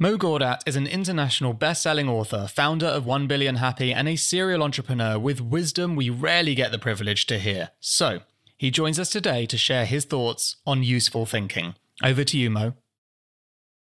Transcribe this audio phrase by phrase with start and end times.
[0.00, 4.62] Mo Gawdat is an international best-selling author, founder of 1 Billion Happy, and a serial
[4.62, 7.70] entrepreneur with wisdom we rarely get the privilege to hear.
[7.80, 8.20] So,
[8.56, 11.74] he joins us today to share his thoughts on useful thinking.
[12.04, 12.74] Over to you, Mo.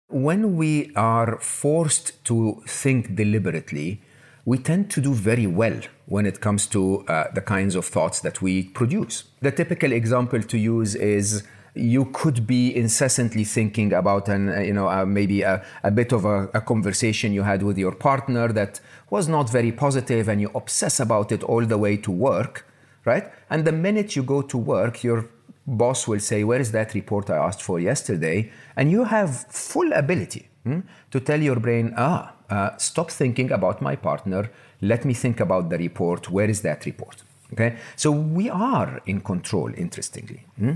[0.06, 4.00] When we are forced to think deliberately,
[4.44, 8.20] we tend to do very well when it comes to uh, the kinds of thoughts
[8.20, 9.24] that we produce.
[9.40, 11.42] The typical example to use is
[11.74, 16.12] you could be incessantly thinking about an uh, you know uh, maybe a, a, bit
[16.12, 20.40] of a, a, conversation you had with your partner that was not very positive and
[20.40, 22.64] you obsess about it all the way to work
[23.04, 23.30] right?
[23.50, 25.28] And the minute you go to work your
[25.66, 28.50] boss will say where is that report i asked for yesterday?
[28.76, 33.80] And you have full ability hmm, to tell your brain ah uh, stop thinking about
[33.80, 34.50] my partner.
[34.82, 36.30] Let me think about the report.
[36.30, 37.22] Where is that report?
[37.52, 37.76] Okay?
[37.96, 40.74] So we are in control interestingly hmm?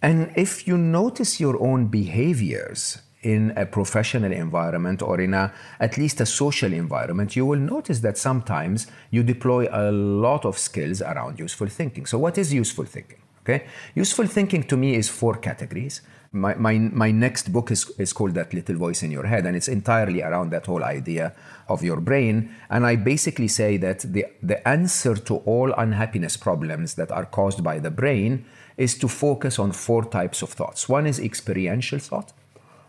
[0.00, 5.96] And if you notice your own behaviors in a professional environment or in a at
[5.98, 11.02] least a social environment, you will notice that sometimes you deploy a lot of skills
[11.02, 12.06] around useful thinking.
[12.06, 13.18] So, what is useful thinking?
[13.42, 16.02] Okay, useful thinking to me is four categories.
[16.30, 19.56] My, my, my next book is, is called That Little Voice in Your Head, and
[19.56, 21.34] it's entirely around that whole idea
[21.68, 22.54] of your brain.
[22.68, 27.64] And I basically say that the, the answer to all unhappiness problems that are caused
[27.64, 28.44] by the brain
[28.76, 30.88] is to focus on four types of thoughts.
[30.88, 32.32] One is experiential thought,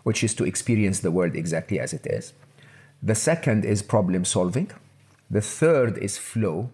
[0.04, 2.34] which is to experience the world exactly as it is.
[3.02, 4.72] The second is problem solving.
[5.32, 6.72] The third is flow.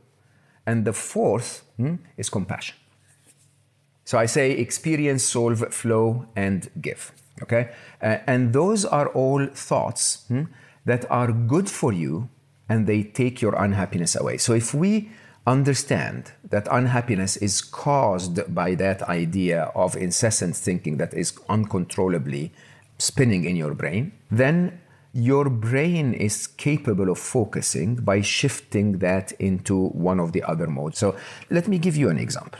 [0.65, 2.75] And the fourth hmm, is compassion.
[4.05, 7.11] So I say experience, solve, flow, and give.
[7.41, 7.71] Okay?
[8.01, 10.43] Uh, and those are all thoughts hmm,
[10.85, 12.29] that are good for you
[12.69, 14.37] and they take your unhappiness away.
[14.37, 15.09] So if we
[15.47, 22.51] understand that unhappiness is caused by that idea of incessant thinking that is uncontrollably
[22.97, 24.81] spinning in your brain, then
[25.13, 30.97] your brain is capable of focusing by shifting that into one of the other modes.
[30.97, 31.15] So
[31.49, 32.59] let me give you an example.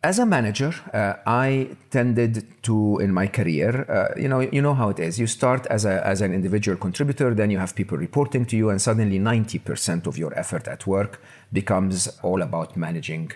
[0.00, 4.74] As a manager, uh, I tended to, in my career, uh, you know, you know
[4.74, 5.18] how it is.
[5.18, 8.70] You start as, a, as an individual contributor, then you have people reporting to you,
[8.70, 11.20] and suddenly 90% of your effort at work
[11.52, 13.32] becomes all about managing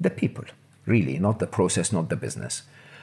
[0.00, 0.44] the people,
[0.86, 2.62] really, not the process, not the business.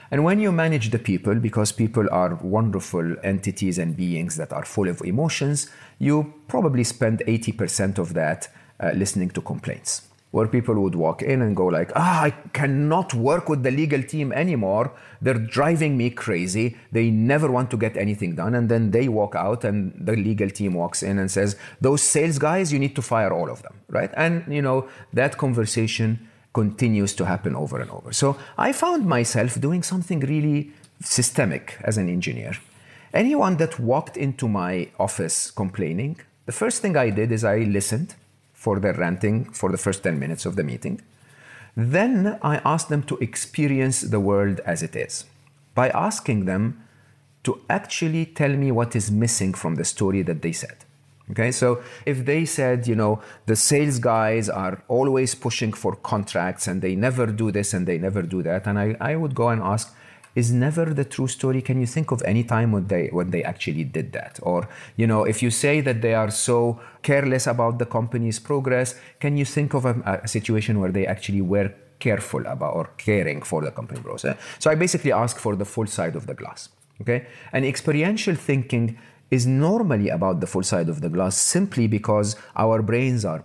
[0.10, 4.66] And when you manage the people, because people are wonderful entities and beings that are
[4.66, 8.48] full of emotions, you probably spend 80% of that
[8.80, 13.14] uh, listening to complaints where people would walk in and go like, ah, I cannot
[13.14, 14.92] work with the legal team anymore.
[15.22, 16.76] They're driving me crazy.
[16.92, 18.54] They never want to get anything done.
[18.54, 22.38] And then they walk out and the legal team walks in and says, those sales
[22.38, 24.12] guys, you need to fire all of them, right?
[24.18, 28.12] And, you know, that conversation continues to happen over and over.
[28.12, 32.58] So I found myself doing something really systemic as an engineer.
[33.14, 38.16] Anyone that walked into my office complaining, the first thing I did is I listened
[38.66, 40.96] for their ranting for the first 10 minutes of the meeting.
[41.76, 45.26] Then I ask them to experience the world as it is
[45.76, 46.64] by asking them
[47.44, 50.78] to actually tell me what is missing from the story that they said.
[51.32, 51.68] Okay, so
[52.06, 53.14] if they said, you know,
[53.46, 57.98] the sales guys are always pushing for contracts and they never do this and they
[57.98, 59.96] never do that, and I, I would go and ask,
[60.36, 61.62] is never the true story.
[61.62, 64.40] Can you think of any time when they when they actually did that?
[64.42, 68.96] Or you know, if you say that they are so careless about the company's progress,
[69.20, 73.42] can you think of a, a situation where they actually were careful about or caring
[73.42, 74.26] for the company growth?
[74.26, 74.34] Eh?
[74.60, 76.70] So I basically ask for the full side of the glass.
[77.02, 78.98] Okay, and experiential thinking
[79.32, 83.44] is normally about the full side of the glass simply because our brains are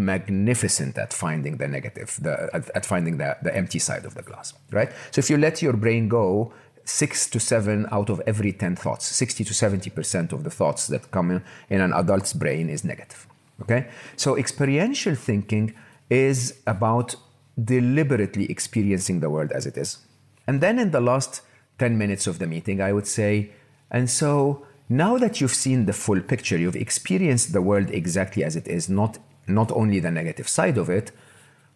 [0.00, 4.22] magnificent at finding the negative, the, at, at, finding the, the empty side of the
[4.22, 4.90] glass, right?
[5.10, 6.52] So if you let your brain go,
[6.84, 11.10] six to seven out of every 10 thoughts, 60 to 70% of the thoughts that
[11.10, 13.26] come in, in an adult's brain is negative,
[13.62, 13.88] okay?
[14.16, 15.74] So experiential thinking
[16.08, 17.14] is about
[17.62, 19.98] deliberately experiencing the world as it is.
[20.46, 21.42] And then in the last
[21.78, 23.52] 10 minutes of the meeting, I would say,
[23.90, 28.56] and so now that you've seen the full picture, you've experienced the world exactly as
[28.56, 29.18] it is, not
[29.54, 31.12] not only the negative side of it,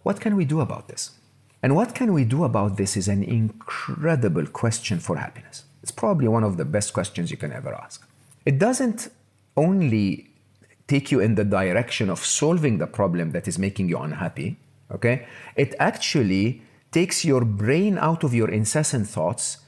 [0.02, 1.12] what can we do about this?
[1.62, 5.64] And what can we do about this is an incredible question for happiness.
[5.82, 8.06] It's probably one of the best questions you can ever ask.
[8.44, 9.08] It doesn't
[9.56, 10.28] only
[10.86, 14.58] take you in the direction of solving the problem that is making you unhappy,
[14.90, 15.26] okay?
[15.56, 16.62] It actually
[16.92, 19.58] takes your brain out of your incessant thoughts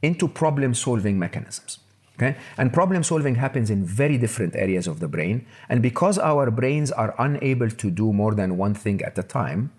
[0.00, 1.78] into problem solving mechanisms.
[2.16, 2.36] Okay?
[2.56, 5.46] And problem solving happens in very different areas of the brain.
[5.68, 9.72] And because our brains are unable to do more than one thing at a time,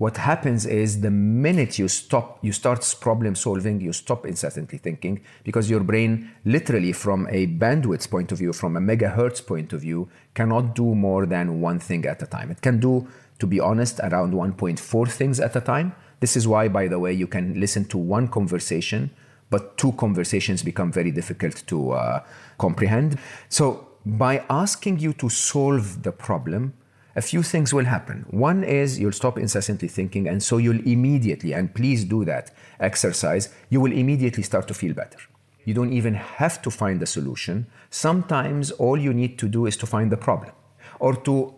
[0.00, 5.20] what happens is the minute you stop, you start problem solving, you stop incessantly thinking
[5.44, 9.82] because your brain, literally from a bandwidth point of view, from a megahertz point of
[9.82, 12.50] view, cannot do more than one thing at a time.
[12.50, 13.08] It can do,
[13.40, 15.94] to be honest, around 1.4 things at a time.
[16.20, 19.10] This is why, by the way, you can listen to one conversation,
[19.50, 22.22] but two conversations become very difficult to uh,
[22.58, 23.18] comprehend.
[23.48, 26.72] So, by asking you to solve the problem,
[27.16, 28.24] a few things will happen.
[28.30, 33.52] One is you'll stop incessantly thinking, and so you'll immediately, and please do that exercise,
[33.68, 35.18] you will immediately start to feel better.
[35.64, 37.66] You don't even have to find a solution.
[37.90, 40.52] Sometimes all you need to do is to find the problem
[40.98, 41.54] or to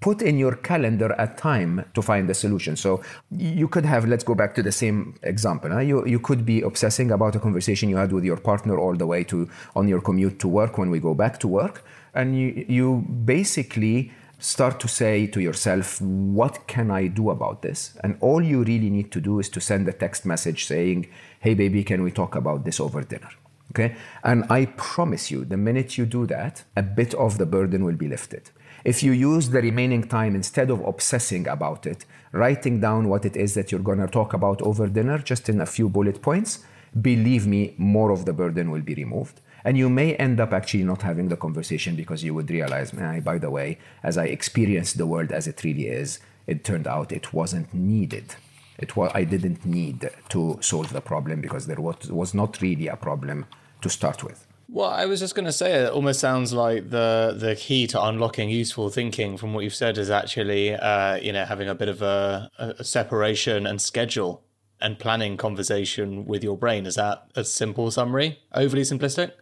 [0.00, 2.76] put in your calendar a time to find the solution.
[2.76, 5.70] So you could have, let's go back to the same example.
[5.70, 5.80] Huh?
[5.80, 9.06] You, you could be obsessing about a conversation you had with your partner all the
[9.06, 11.84] way to on your commute to work when we go back to work.
[12.14, 17.98] And you, you basically start to say to yourself, what can I do about this?
[18.04, 21.08] And all you really need to do is to send a text message saying,
[21.40, 23.30] hey, baby, can we talk about this over dinner?
[23.72, 23.96] Okay?
[24.24, 27.96] And I promise you, the minute you do that, a bit of the burden will
[27.96, 28.50] be lifted.
[28.86, 33.34] If you use the remaining time instead of obsessing about it, writing down what it
[33.34, 36.60] is that you're going to talk about over dinner, just in a few bullet points,
[37.00, 39.40] believe me, more of the burden will be removed.
[39.64, 43.38] And you may end up actually not having the conversation because you would realize, by
[43.38, 47.32] the way, as I experienced the world as it really is, it turned out it
[47.32, 48.36] wasn't needed.
[48.78, 52.86] It was, I didn't need to solve the problem because there was, was not really
[52.86, 53.46] a problem
[53.82, 54.45] to start with.
[54.68, 58.02] Well, I was just going to say it almost sounds like the the key to
[58.02, 61.88] unlocking useful thinking from what you've said is actually uh, you know having a bit
[61.88, 64.42] of a, a, separation and schedule
[64.80, 66.84] and planning conversation with your brain.
[66.84, 68.40] Is that a simple summary?
[68.52, 69.32] Overly simplistic?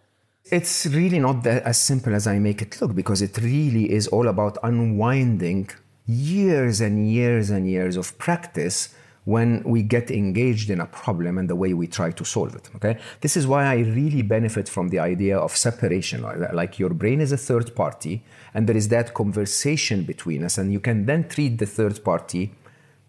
[0.44, 4.06] It's really not that as simple as I make it look because it really is
[4.08, 5.70] all about unwinding
[6.06, 8.94] years and years and years of practice
[9.24, 12.68] when we get engaged in a problem and the way we try to solve it
[12.76, 16.22] okay this is why i really benefit from the idea of separation
[16.52, 18.22] like your brain is a third party
[18.52, 22.52] and there is that conversation between us and you can then treat the third party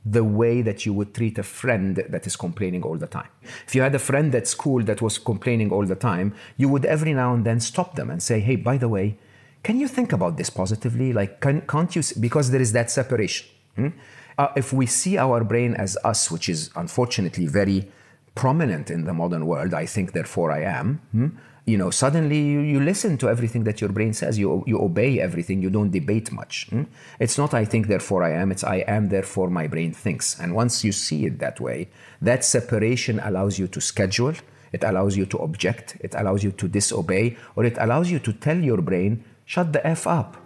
[0.05, 3.27] the way that you would treat a friend that is complaining all the time.
[3.65, 6.85] If you had a friend at school that was complaining all the time, you would
[6.85, 9.17] every now and then stop them and say, hey, by the way,
[9.63, 11.11] can you think about this positively?
[11.11, 12.03] Like, can, not you?
[12.19, 13.47] Because there is that separation.
[13.75, 13.87] Hmm?
[14.37, 17.89] Uh, if we see our brain as us, which is unfortunately very
[18.35, 21.01] prominent in the modern world, I think, therefore I am.
[21.11, 21.27] Hmm?
[21.65, 24.37] you know, suddenly you, you, listen to everything that your brain says.
[24.37, 25.61] You, you obey everything.
[25.61, 26.67] You don't debate much.
[26.69, 26.83] Hmm?
[27.19, 28.51] It's not I think, therefore I am.
[28.51, 30.39] It's I am, therefore my brain thinks.
[30.39, 31.89] And once you see it that way,
[32.21, 34.33] that separation allows you to schedule.
[34.73, 35.97] It allows you to object.
[36.01, 37.37] It allows you to disobey.
[37.55, 40.37] Or it allows you to tell your brain, shut the F up.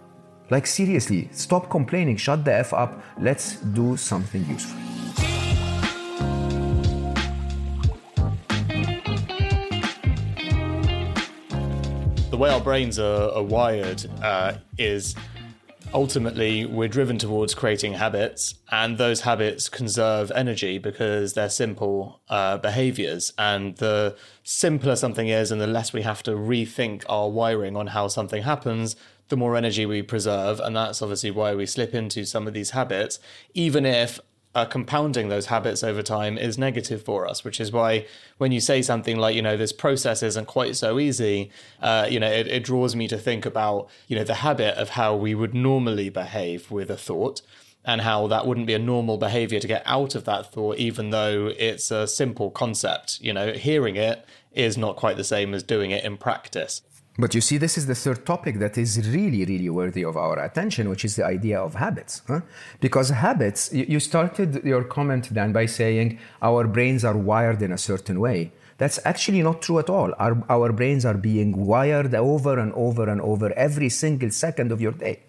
[0.50, 2.16] Like seriously, stop complaining.
[2.16, 3.00] Shut the F up.
[3.20, 4.80] Let's do something useful.
[12.30, 15.14] The way our brains are, are wired uh, is
[15.92, 22.58] ultimately we're driven towards creating habits and those habits conserve energy because they're simple uh,
[22.58, 23.32] behaviors.
[23.38, 27.88] And the simpler something is and the less we have to rethink our wiring on
[27.88, 28.96] how something happens
[29.28, 30.60] the more energy we preserve.
[30.60, 33.18] And that's obviously why we slip into some of these habits
[33.54, 34.20] even if
[34.54, 38.06] uh, compounding those habits over time is negative for us, which is why
[38.38, 42.18] when you say something like, you know, this process isn't quite so easy, uh, you
[42.18, 45.34] know, it, it draws me to think about, you know, the habit of how we
[45.34, 47.42] would normally behave with a thought
[47.84, 51.10] and how that wouldn't be a normal behavior to get out of that thought, even
[51.10, 53.20] though it's a simple concept.
[53.20, 56.82] You know, hearing it is not quite the same as doing it in practice.
[57.18, 60.38] But you see, this is the third topic that is really, really worthy of our
[60.38, 62.22] attention, which is the idea of habits.
[62.26, 62.40] Huh?
[62.80, 67.78] Because habits, you started your comment, Dan, by saying our brains are wired in a
[67.78, 68.52] certain way.
[68.78, 70.14] That's actually not true at all.
[70.18, 74.80] Our, our brains are being wired over and over and over every single second of
[74.80, 75.20] your day.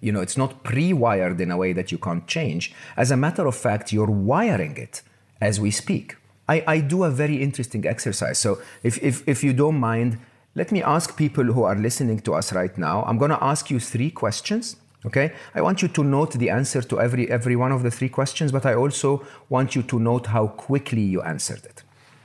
[0.00, 2.72] You know, it's not pre wired in a way that you can't change.
[2.96, 5.02] As a matter of fact, you're wiring it
[5.40, 6.16] as we speak.
[6.48, 8.38] I, I do a very interesting exercise.
[8.38, 10.18] So, if, if, if you don't mind,
[10.54, 13.04] let me ask people who are listening to us right now.
[13.04, 14.76] I'm going to ask you three questions.
[15.06, 18.10] Okay, I want you to note the answer to every every one of the three
[18.10, 21.82] questions, but I also want you to note how quickly you answered it.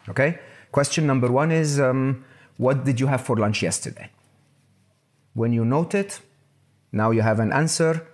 [0.09, 0.39] Okay,
[0.75, 2.25] Question number one is um,
[2.57, 4.09] What did you have for lunch yesterday?
[5.33, 6.19] When you note it,
[6.91, 8.05] now you have an answer.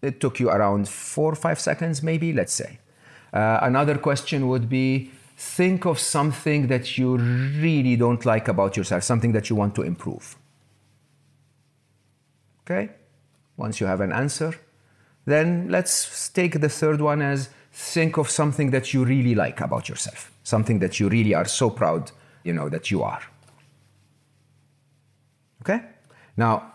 [0.00, 2.78] It took you around four or five seconds, maybe, let's say.
[3.30, 9.02] Uh, another question would be think of something that you really don't like about yourself,
[9.02, 10.36] something that you want to improve.
[12.64, 12.90] Okay?
[13.56, 14.54] Once you have an answer,
[15.24, 19.88] then let's take the third one as think of something that you really like about
[19.88, 22.10] yourself, something that you really are so proud,
[22.44, 23.22] you know, that you are.
[25.62, 25.80] Okay?
[26.36, 26.72] Now,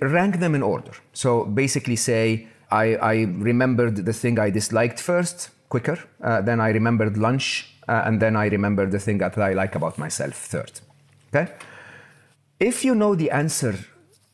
[0.00, 0.92] rank them in order.
[1.12, 5.98] So basically say, I, I remembered the thing I disliked first, quicker.
[6.22, 7.46] Uh, then I remembered lunch,
[7.88, 10.74] uh, and then I remembered the thing that I like about myself third.
[11.28, 11.46] Okay?
[12.60, 13.74] If you know the answer,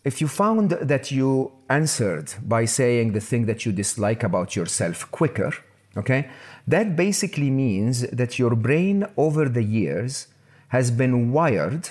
[0.04, 5.11] if you found that you answered by saying the thing that you dislike about yourself
[5.11, 5.52] quicker,
[5.97, 6.28] okay,
[6.66, 10.26] that basically means that your brain over the years
[10.68, 11.88] has been wired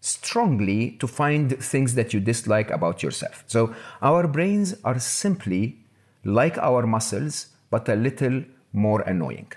[0.00, 3.44] strongly to find things that you dislike about yourself.
[3.46, 5.78] So our brains are simply
[6.22, 8.44] like our muscles, but a little
[8.74, 9.50] more annoying.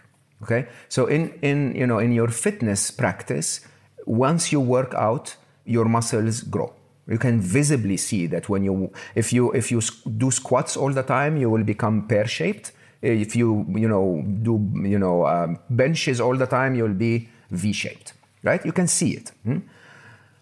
[0.43, 0.67] Okay?
[0.87, 3.61] So in, in, you know, in your fitness practice,
[4.05, 6.73] once you work out, your muscles grow.
[7.07, 9.81] You can visibly see that when you, if you, if you
[10.17, 12.71] do squats all the time, you will become pear-shaped.
[13.01, 18.13] If you, you know, do, you know, um, benches all the time, you'll be V-shaped,
[18.43, 18.65] right?
[18.65, 19.31] You can see it.
[19.43, 19.59] Hmm?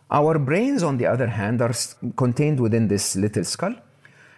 [0.09, 1.73] Our brains, on the other hand, are
[2.15, 3.75] contained within this little skull.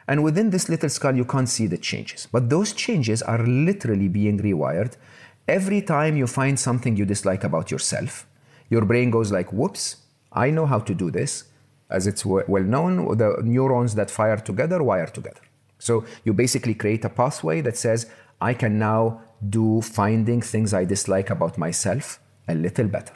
[0.07, 2.27] And within this little skull, you can't see the changes.
[2.31, 4.95] But those changes are literally being rewired.
[5.47, 8.25] Every time you find something you dislike about yourself,
[8.69, 9.97] your brain goes like, whoops,
[10.31, 11.45] I know how to do this.
[11.89, 15.41] As it's well known, the neurons that fire together wire together.
[15.79, 18.07] So you basically create a pathway that says,
[18.41, 23.13] I can now do finding things I dislike about myself a little better.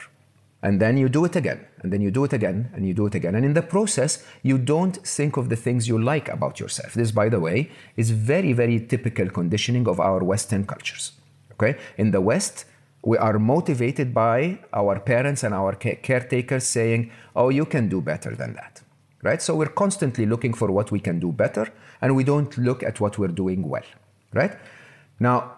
[0.62, 3.06] And then you do it again, and then you do it again, and you do
[3.06, 3.34] it again.
[3.34, 6.94] And in the process, you don't think of the things you like about yourself.
[6.94, 11.12] This, by the way, is very, very typical conditioning of our Western cultures.
[11.54, 11.76] Okay?
[11.98, 12.64] In the West,
[13.04, 18.36] we are motivated by our parents and our caretakers saying, oh, you can do better
[18.36, 18.82] than that.
[19.22, 19.42] Right?
[19.42, 23.00] So we're constantly looking for what we can do better, and we don't look at
[23.00, 23.88] what we're doing well.
[24.32, 24.56] Right?
[25.18, 25.56] Now,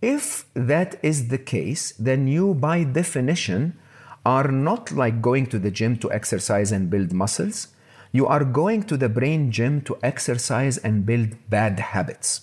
[0.00, 3.78] if that is the case, then you, by definition,
[4.26, 7.68] are not like going to the gym to exercise and build muscles.
[8.10, 12.40] You are going to the brain gym to exercise and build bad habits.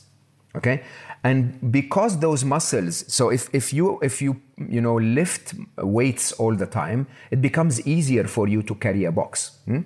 [0.55, 0.83] Okay?
[1.25, 6.55] And because those muscles, so if, if you if you you know lift weights all
[6.55, 9.59] the time, it becomes easier for you to carry a box.
[9.65, 9.81] Hmm?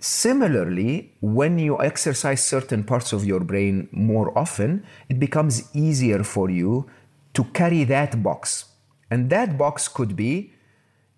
[0.00, 6.50] Similarly, when you exercise certain parts of your brain more often, it becomes easier for
[6.50, 6.90] you
[7.34, 8.64] to carry that box.
[9.10, 10.52] And that box could be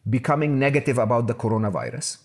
[0.09, 2.19] becoming negative about the coronavirus,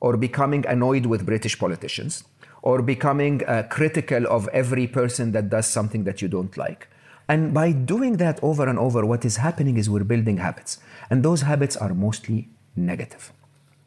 [0.00, 2.24] or becoming annoyed with British politicians,
[2.62, 6.88] or becoming uh, critical of every person that does something that you don't like.
[7.28, 10.78] And by doing that over and over, what is happening is we're building habits.
[11.08, 13.32] And those habits are mostly negative.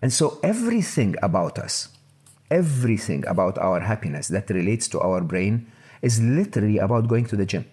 [0.01, 1.89] And so everything about us,
[2.49, 5.71] everything about our happiness that relates to our brain
[6.01, 7.65] is literally about going to the gym.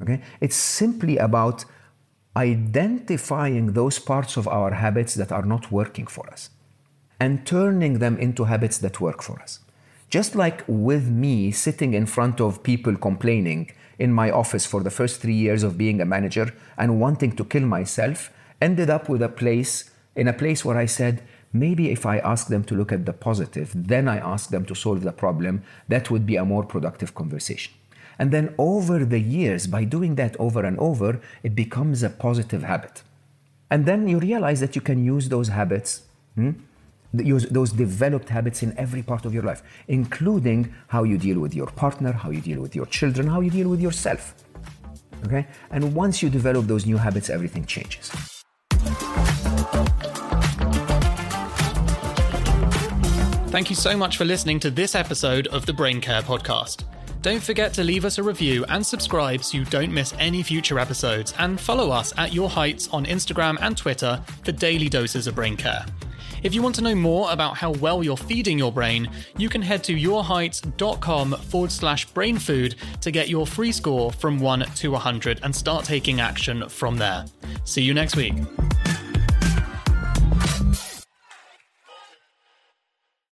[0.00, 0.20] Okay?
[0.40, 1.64] It's simply about
[2.36, 6.50] identifying those parts of our habits that are not working for us
[7.20, 9.60] and turning them into habits that work for us.
[10.08, 14.90] Just like with me sitting in front of people complaining in my office for the
[14.90, 19.22] first three years of being a manager and wanting to kill myself, ended up with
[19.22, 21.22] a place in a place where I said,
[21.52, 24.74] maybe if I ask them to look at the positive, then I ask them to
[24.74, 27.72] solve the problem, that would be a more productive conversation.
[28.18, 32.62] And then over the years, by doing that over and over, it becomes a positive
[32.62, 33.02] habit.
[33.70, 36.02] And then you realize that you can use those habits,
[36.34, 36.52] hmm?
[37.14, 41.54] use those developed habits in every part of your life, including how you deal with
[41.54, 44.34] your partner, how you deal with your children, how you deal with yourself.
[45.24, 45.46] Okay?
[45.70, 48.10] And once you develop those new habits, everything changes.
[53.52, 56.84] Thank you so much for listening to this episode of the Brain Care Podcast.
[57.22, 60.80] Don't forget to leave us a review and subscribe so you don't miss any future
[60.80, 65.36] episodes, and follow us at Your Heights on Instagram and Twitter for daily doses of
[65.36, 65.86] brain care.
[66.42, 69.62] If you want to know more about how well you're feeding your brain, you can
[69.62, 74.90] head to yourheights.com forward slash brain food to get your free score from 1 to
[74.90, 77.24] 100 and start taking action from there.
[77.64, 78.34] See you next week.